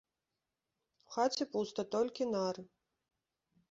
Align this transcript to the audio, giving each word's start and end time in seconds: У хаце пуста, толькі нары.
У 1.05 1.13
хаце 1.17 1.43
пуста, 1.53 1.81
толькі 1.99 2.31
нары. 2.35 2.61